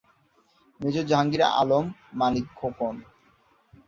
mayor: 0.79 1.05
Jahangir 1.05 1.43
Alam 1.53 1.85
Malik 2.13 2.45
Khokon 2.55 2.95